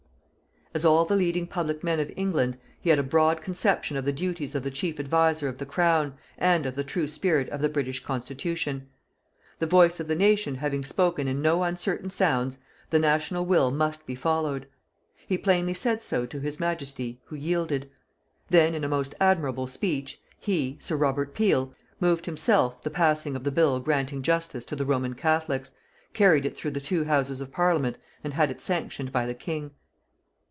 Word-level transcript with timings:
As 0.73 0.85
all 0.85 1.03
the 1.03 1.17
leading 1.17 1.47
public 1.47 1.83
men 1.83 1.99
of 1.99 2.13
England, 2.15 2.57
he 2.79 2.91
had 2.91 2.97
a 2.97 3.03
broad 3.03 3.41
conception 3.41 3.97
of 3.97 4.05
the 4.05 4.13
duties 4.13 4.55
of 4.55 4.63
the 4.63 4.71
chief 4.71 5.01
adviser 5.01 5.49
of 5.49 5.57
the 5.57 5.65
Crown, 5.65 6.13
and 6.37 6.65
of 6.65 6.75
the 6.75 6.83
true 6.85 7.07
spirit 7.09 7.49
of 7.49 7.59
the 7.59 7.67
British 7.67 8.01
constitution. 8.01 8.87
The 9.59 9.67
voice 9.67 9.99
of 9.99 10.07
the 10.07 10.15
nation 10.15 10.55
having 10.55 10.85
spoken 10.85 11.27
in 11.27 11.41
no 11.41 11.63
uncertain 11.63 12.09
sounds, 12.09 12.57
the 12.89 12.99
national 12.99 13.45
will 13.45 13.69
must 13.69 14.07
be 14.07 14.15
followed. 14.15 14.65
He 15.27 15.37
plainly 15.37 15.73
said 15.73 16.01
so 16.01 16.25
to 16.25 16.39
His 16.39 16.57
Majesty 16.57 17.19
who 17.25 17.35
yielded. 17.35 17.91
Then, 18.47 18.73
in 18.73 18.85
a 18.85 18.87
most 18.87 19.13
admirable 19.19 19.67
speech, 19.67 20.21
he 20.39 20.77
Sir 20.79 20.95
Robert 20.95 21.35
Peel 21.35 21.73
moved 21.99 22.25
himself 22.25 22.81
the 22.81 22.89
passing 22.89 23.35
of 23.35 23.43
the 23.43 23.51
bill 23.51 23.81
granting 23.81 24.21
justice 24.21 24.63
to 24.67 24.77
the 24.77 24.85
Roman 24.85 25.15
Catholics, 25.15 25.73
carried 26.13 26.45
it 26.45 26.55
through 26.55 26.71
the 26.71 26.79
two 26.79 27.03
Houses 27.03 27.41
of 27.41 27.51
Parliament 27.51 27.97
and 28.23 28.33
had 28.35 28.49
it 28.49 28.61
sanctioned 28.61 29.11
by 29.11 29.25
the 29.25 29.35
King. 29.35 29.71